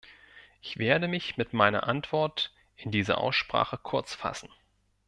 [0.63, 4.49] Ich werde mich mit meiner Antwort in dieser Aussprache kurz fassen.